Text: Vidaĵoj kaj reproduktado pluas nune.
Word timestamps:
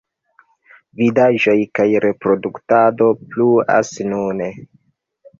Vidaĵoj 0.99 1.53
kaj 1.79 1.85
reproduktado 2.05 3.09
pluas 3.35 3.91
nune. 4.07 4.49